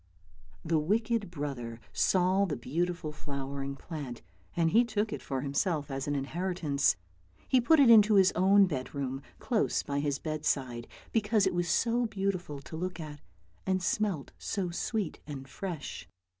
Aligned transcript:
The 0.65 0.79
wicked 0.79 1.29
brother 1.29 1.79
saw 1.93 2.45
the 2.45 2.55
beautiful 2.55 3.11
flowering 3.11 3.75
plant, 3.75 4.23
and 4.55 4.71
he 4.71 4.83
took 4.83 5.13
it 5.13 5.21
for 5.21 5.41
himself 5.41 5.91
as 5.91 6.07
an 6.07 6.15
inheritance. 6.15 6.95
He 7.47 7.61
put 7.61 7.79
it 7.79 7.87
into 7.91 8.15
his 8.15 8.31
own 8.31 8.65
bedroom, 8.65 9.21
close 9.37 9.83
by 9.83 9.99
his 9.99 10.17
bedside, 10.17 10.87
because 11.11 11.45
it 11.45 11.53
was 11.53 11.69
so 11.69 12.07
beautiful 12.07 12.61
to 12.61 12.75
look 12.75 12.99
at, 12.99 13.21
and 13.67 13.83
smelt 13.83 14.31
so 14.39 14.71
sweet 14.71 15.19
and 15.27 15.47
fresh. 15.47 16.07